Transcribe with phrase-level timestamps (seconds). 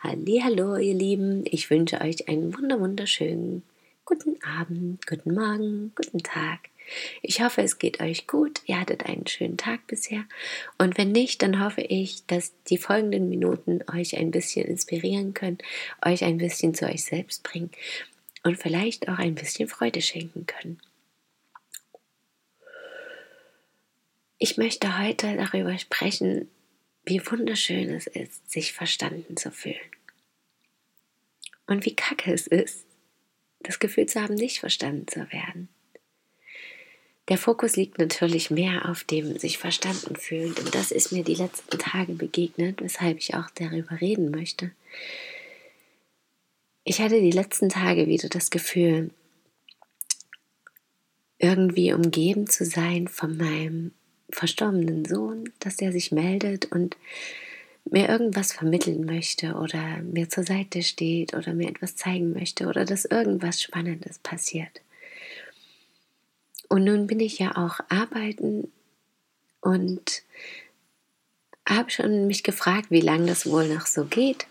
[0.00, 1.42] Hallo, ihr Lieben.
[1.44, 3.64] Ich wünsche euch einen wunder wunderschönen
[4.04, 6.60] guten Abend, guten Morgen, guten Tag.
[7.20, 8.60] Ich hoffe, es geht euch gut.
[8.66, 10.24] Ihr hattet einen schönen Tag bisher.
[10.78, 15.58] Und wenn nicht, dann hoffe ich, dass die folgenden Minuten euch ein bisschen inspirieren können,
[16.06, 17.72] euch ein bisschen zu euch selbst bringen
[18.44, 20.80] und vielleicht auch ein bisschen Freude schenken können.
[24.38, 26.48] Ich möchte heute darüber sprechen,
[27.08, 29.76] wie wunderschön es ist, sich verstanden zu fühlen.
[31.66, 32.86] Und wie kacke es ist,
[33.60, 35.68] das Gefühl zu haben, nicht verstanden zu werden.
[37.28, 40.54] Der Fokus liegt natürlich mehr auf dem sich verstanden fühlen.
[40.54, 44.72] Und das ist mir die letzten Tage begegnet, weshalb ich auch darüber reden möchte.
[46.84, 49.10] Ich hatte die letzten Tage wieder das Gefühl,
[51.36, 53.92] irgendwie umgeben zu sein von meinem
[54.30, 56.96] verstorbenen Sohn, dass er sich meldet und
[57.90, 62.84] mir irgendwas vermitteln möchte oder mir zur Seite steht oder mir etwas zeigen möchte oder
[62.84, 64.82] dass irgendwas Spannendes passiert.
[66.68, 68.70] Und nun bin ich ja auch arbeiten
[69.60, 70.22] und
[71.66, 74.46] habe schon mich gefragt, wie lange das wohl noch so geht,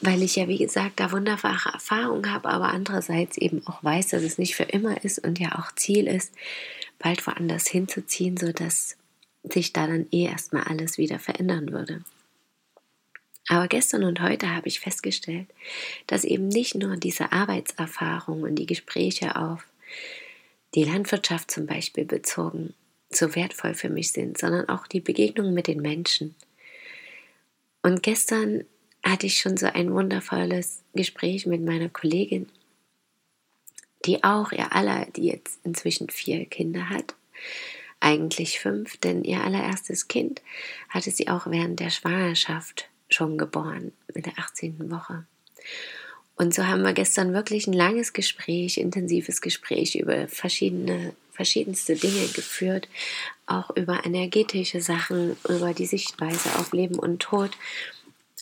[0.00, 4.22] weil ich ja, wie gesagt, da wunderbare Erfahrungen habe, aber andererseits eben auch weiß, dass
[4.22, 6.32] es nicht für immer ist und ja auch Ziel ist,
[6.98, 8.96] bald woanders hinzuziehen, sodass
[9.42, 12.02] sich da dann eh erstmal alles wieder verändern würde.
[13.48, 15.48] Aber gestern und heute habe ich festgestellt,
[16.06, 19.66] dass eben nicht nur diese Arbeitserfahrung und die Gespräche auf
[20.74, 22.74] die Landwirtschaft zum Beispiel bezogen
[23.10, 26.34] so wertvoll für mich sind, sondern auch die Begegnung mit den Menschen.
[27.82, 28.64] Und gestern
[29.04, 32.48] hatte ich schon so ein wundervolles Gespräch mit meiner Kollegin,
[34.04, 37.14] die auch ihr aller, die jetzt inzwischen vier Kinder hat,
[38.00, 40.42] eigentlich fünf, denn ihr allererstes Kind
[40.90, 44.90] hatte sie auch während der Schwangerschaft schon geboren, in der 18.
[44.90, 45.24] Woche.
[46.36, 52.26] Und so haben wir gestern wirklich ein langes Gespräch, intensives Gespräch über verschiedene, verschiedenste Dinge
[52.34, 52.88] geführt,
[53.46, 57.52] auch über energetische Sachen, über die Sichtweise auf Leben und Tod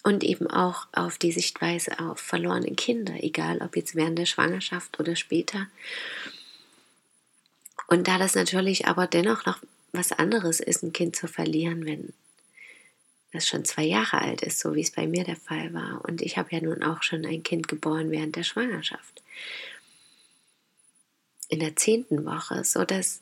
[0.02, 4.98] und eben auch auf die Sichtweise auf verlorene Kinder, egal ob jetzt während der Schwangerschaft
[4.98, 5.68] oder später.
[7.86, 9.58] Und da das natürlich aber dennoch noch
[9.92, 12.12] was anderes ist, ein Kind zu verlieren, wenn
[13.32, 16.04] das schon zwei Jahre alt ist, so wie es bei mir der Fall war.
[16.04, 19.22] Und ich habe ja nun auch schon ein Kind geboren während der Schwangerschaft.
[21.48, 23.20] In der zehnten Woche, so dass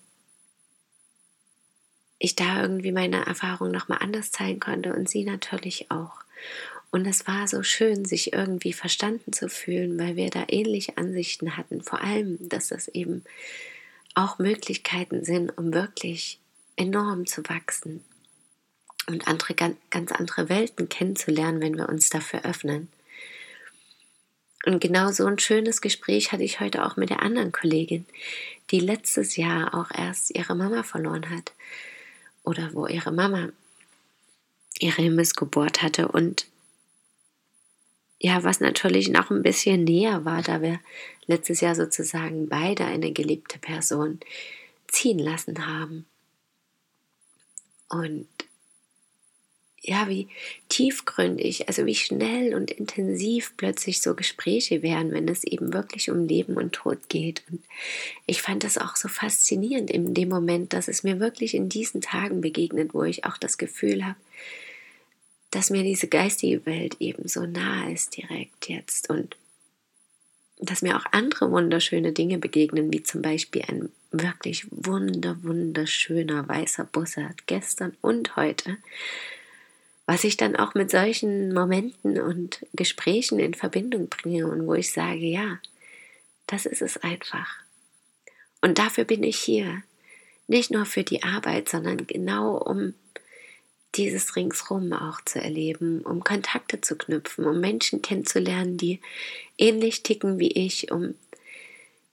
[2.19, 6.21] ich da irgendwie meine Erfahrung nochmal anders zeigen konnte und sie natürlich auch.
[6.91, 11.57] Und es war so schön, sich irgendwie verstanden zu fühlen, weil wir da ähnliche Ansichten
[11.57, 11.83] hatten.
[11.83, 13.25] Vor allem, dass das eben
[14.15, 16.41] auch Möglichkeiten sind, um wirklich
[16.77, 18.05] enorm zu wachsen
[19.07, 22.89] und andere, ganz andere Welten kennenzulernen, wenn wir uns dafür öffnen.
[24.67, 28.05] Und genau so ein schönes Gespräch hatte ich heute auch mit der anderen Kollegin,
[28.71, 31.53] die letztes Jahr auch erst ihre Mama verloren hat.
[32.43, 33.51] Oder wo ihre Mama
[34.81, 36.09] ihre Missgeburt hatte.
[36.09, 36.47] Und
[38.19, 40.81] ja, was natürlich noch ein bisschen näher war, da wir
[41.27, 44.21] letztes Jahr sozusagen beide eine geliebte Person
[44.89, 46.07] ziehen lassen haben.
[47.89, 48.27] Und
[49.83, 50.29] ja, wie
[50.69, 56.27] tiefgründig, also wie schnell und intensiv plötzlich so Gespräche werden, wenn es eben wirklich um
[56.27, 57.43] Leben und Tod geht.
[57.51, 57.63] Und
[58.27, 62.03] ich fand das auch so faszinierend in dem Moment, dass es mir wirklich in diesen
[62.03, 64.17] Tagen begegnet, wo ich auch das Gefühl habe,
[65.51, 69.37] dass mir diese geistige Welt eben so nahe ist direkt jetzt und
[70.59, 76.85] dass mir auch andere wunderschöne Dinge begegnen, wie zum Beispiel ein wirklich wunder, wunderschöner weißer
[76.85, 78.77] Bussard gestern und heute
[80.11, 84.91] was ich dann auch mit solchen Momenten und Gesprächen in Verbindung bringe und wo ich
[84.91, 85.61] sage, ja,
[86.49, 87.49] das ist es einfach.
[88.61, 89.85] Und dafür bin ich hier.
[90.49, 92.95] Nicht nur für die Arbeit, sondern genau um
[93.97, 99.01] dieses ringsrum auch zu erleben, um Kontakte zu knüpfen, um Menschen kennenzulernen, die
[99.59, 101.15] ähnlich ticken wie ich, um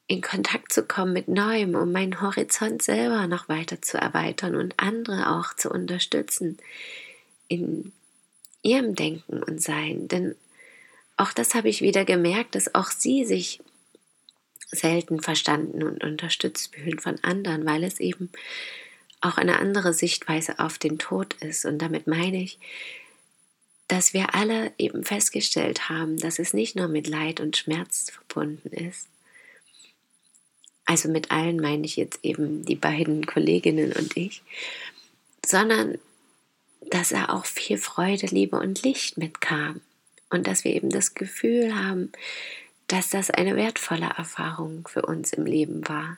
[0.07, 4.73] in Kontakt zu kommen mit Neuem, um meinen Horizont selber noch weiter zu erweitern und
[4.77, 6.57] andere auch zu unterstützen,
[7.49, 7.91] in
[8.63, 10.07] ihrem Denken und Sein.
[10.07, 10.35] Denn
[11.17, 13.59] auch das habe ich wieder gemerkt, dass auch sie sich
[14.69, 18.29] selten verstanden und unterstützt fühlen von anderen, weil es eben
[19.21, 21.65] auch eine andere Sichtweise auf den Tod ist.
[21.65, 22.59] Und damit meine ich,
[23.87, 28.69] dass wir alle eben festgestellt haben, dass es nicht nur mit Leid und Schmerz verbunden
[28.69, 29.07] ist.
[30.85, 34.41] Also mit allen meine ich jetzt eben die beiden Kolleginnen und ich,
[35.45, 35.97] sondern
[36.89, 39.81] dass er auch viel Freude, Liebe und Licht mitkam.
[40.29, 42.11] Und dass wir eben das Gefühl haben,
[42.87, 46.17] dass das eine wertvolle Erfahrung für uns im Leben war.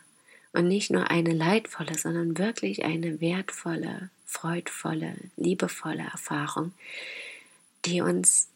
[0.52, 6.74] Und nicht nur eine leidvolle, sondern wirklich eine wertvolle, freudvolle, liebevolle Erfahrung,
[7.86, 8.50] die uns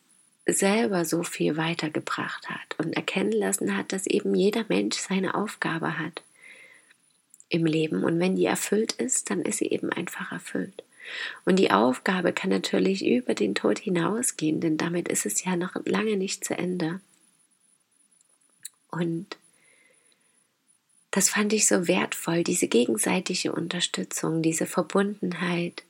[0.46, 5.98] selber so viel weitergebracht hat und erkennen lassen hat, dass eben jeder Mensch seine Aufgabe
[5.98, 6.24] hat
[7.50, 8.04] im Leben.
[8.04, 10.84] Und wenn die erfüllt ist, dann ist sie eben einfach erfüllt.
[11.46, 15.76] Und die Aufgabe kann natürlich über den Tod hinausgehen, denn damit ist es ja noch
[15.86, 17.00] lange nicht zu Ende.
[18.90, 19.38] Und
[21.14, 25.84] das fand ich so wertvoll, diese gegenseitige Unterstützung, diese Verbundenheit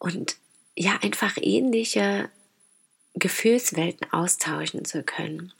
[0.00, 0.36] und
[0.74, 2.28] ja, einfach ähnliche
[3.14, 5.52] Gefühlswelten austauschen zu können.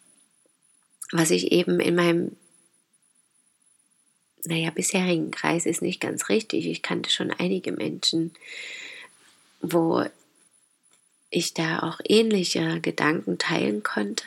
[1.12, 2.36] Was ich eben in meinem
[4.44, 6.66] naja, bisherigen Kreis ist nicht ganz richtig.
[6.66, 8.34] Ich kannte schon einige Menschen,
[9.60, 10.04] wo
[11.30, 14.24] ich da auch ähnliche Gedanken teilen konnte.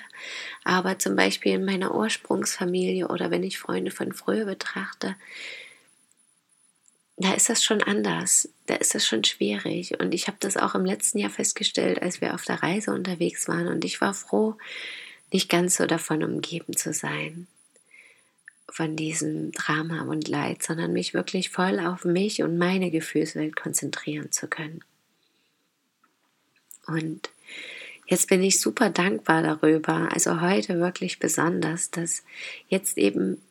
[0.66, 5.16] Aber zum Beispiel in meiner Ursprungsfamilie oder wenn ich Freunde von früher betrachte,
[7.18, 8.50] da ist das schon anders.
[8.66, 10.00] Da ist das schon schwierig.
[10.00, 13.48] Und ich habe das auch im letzten Jahr festgestellt, als wir auf der Reise unterwegs
[13.48, 13.68] waren.
[13.68, 14.58] Und ich war froh,
[15.32, 17.48] nicht ganz so davon umgeben zu sein
[18.68, 24.32] von diesem Drama und Leid, sondern mich wirklich voll auf mich und meine Gefühlswelt konzentrieren
[24.32, 24.84] zu können.
[26.88, 27.30] Und
[28.08, 32.24] jetzt bin ich super dankbar darüber, also heute wirklich besonders, dass
[32.70, 33.42] jetzt eben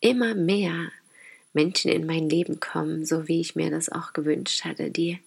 [0.00, 0.90] immer mehr
[1.52, 5.18] Menschen in mein Leben kommen, so wie ich mir das auch gewünscht hatte, die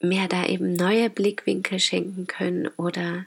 [0.00, 3.26] mir da eben neue Blickwinkel schenken können oder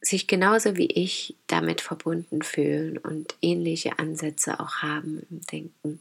[0.00, 6.00] sich genauso wie ich damit verbunden fühlen und ähnliche Ansätze auch haben im Denken.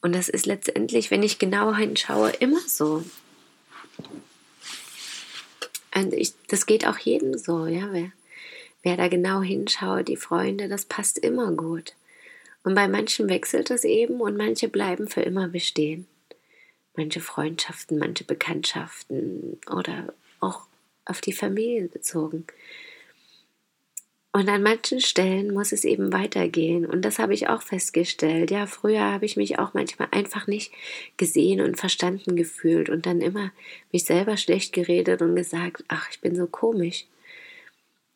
[0.00, 3.04] Und das ist letztendlich, wenn ich genau hinschaue, immer so.
[5.94, 7.92] Und ich, das geht auch jedem so, ja.
[7.92, 8.10] Wer,
[8.82, 11.94] wer da genau hinschaut, die Freunde, das passt immer gut.
[12.64, 16.06] Und bei manchen wechselt es eben und manche bleiben für immer bestehen.
[16.96, 20.66] Manche Freundschaften, manche Bekanntschaften oder auch
[21.04, 22.46] auf die Familie bezogen.
[24.36, 26.86] Und an manchen Stellen muss es eben weitergehen.
[26.86, 28.50] Und das habe ich auch festgestellt.
[28.50, 30.72] Ja, früher habe ich mich auch manchmal einfach nicht
[31.16, 33.52] gesehen und verstanden gefühlt und dann immer
[33.92, 37.06] mich selber schlecht geredet und gesagt, ach, ich bin so komisch.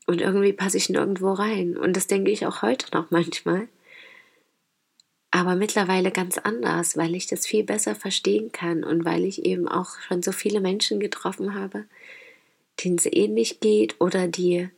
[0.08, 1.76] Und irgendwie passe ich nirgendwo rein.
[1.76, 3.68] Und das denke ich auch heute noch manchmal.
[5.30, 9.68] Aber mittlerweile ganz anders, weil ich das viel besser verstehen kann und weil ich eben
[9.68, 11.84] auch schon so viele Menschen getroffen habe,
[12.82, 14.68] denen es ähnlich geht oder die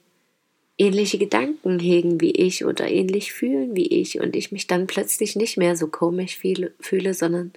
[0.81, 5.37] ähnliche Gedanken hegen wie ich oder ähnlich fühlen wie ich und ich mich dann plötzlich
[5.37, 7.53] nicht mehr so komisch fühle, sondern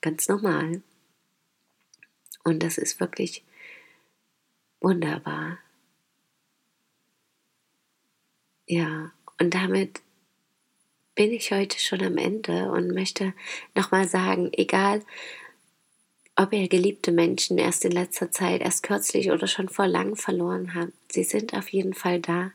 [0.00, 0.80] ganz normal.
[2.44, 3.42] Und das ist wirklich
[4.80, 5.58] wunderbar.
[8.66, 10.00] Ja, und damit
[11.16, 13.34] bin ich heute schon am Ende und möchte
[13.74, 15.02] nochmal sagen, egal
[16.36, 20.74] ob ihr geliebte Menschen erst in letzter Zeit, erst kürzlich oder schon vor lang verloren
[20.74, 22.52] habt, sie sind auf jeden Fall da.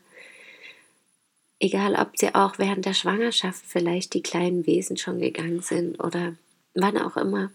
[1.60, 6.34] Egal, ob sie auch während der Schwangerschaft vielleicht die kleinen Wesen schon gegangen sind oder
[6.74, 7.50] wann auch immer.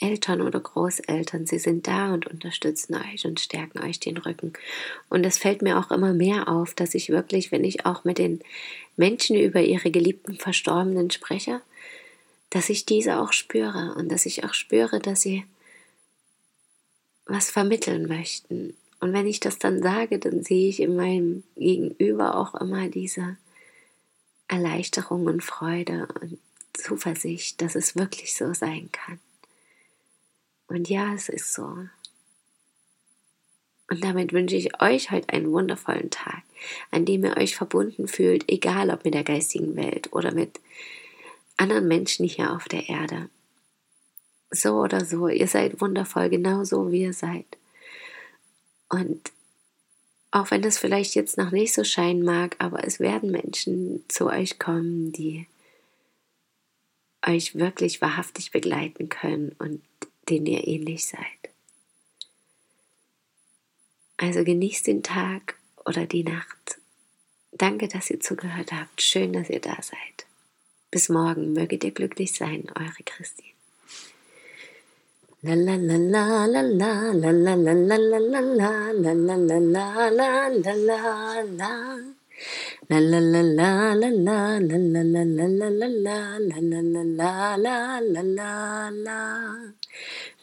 [0.00, 4.52] Eltern oder Großeltern, sie sind da und unterstützen euch und stärken euch den Rücken.
[5.08, 8.18] Und es fällt mir auch immer mehr auf, dass ich wirklich, wenn ich auch mit
[8.18, 8.40] den
[8.96, 11.62] Menschen über ihre geliebten Verstorbenen spreche,
[12.54, 15.44] dass ich diese auch spüre und dass ich auch spüre, dass sie
[17.26, 18.76] was vermitteln möchten.
[19.00, 23.36] Und wenn ich das dann sage, dann sehe ich in meinem Gegenüber auch immer diese
[24.46, 26.38] Erleichterung und Freude und
[26.74, 29.18] Zuversicht, dass es wirklich so sein kann.
[30.68, 31.64] Und ja, es ist so.
[33.90, 36.44] Und damit wünsche ich euch heute einen wundervollen Tag,
[36.92, 40.60] an dem ihr euch verbunden fühlt, egal ob mit der geistigen Welt oder mit
[41.56, 43.28] anderen Menschen hier auf der Erde.
[44.50, 47.46] So oder so, ihr seid wundervoll, genauso wie ihr seid.
[48.88, 49.32] Und
[50.30, 54.26] auch wenn das vielleicht jetzt noch nicht so scheinen mag, aber es werden Menschen zu
[54.26, 55.46] euch kommen, die
[57.26, 59.82] euch wirklich wahrhaftig begleiten können und
[60.28, 61.22] denen ihr ähnlich seid.
[64.16, 66.78] Also genießt den Tag oder die Nacht.
[67.52, 69.00] Danke, dass ihr zugehört habt.
[69.02, 70.26] Schön, dass ihr da seid.
[70.94, 71.54] Bis morgen.
[71.54, 73.48] Möget ihr glücklich sein, eure Christine.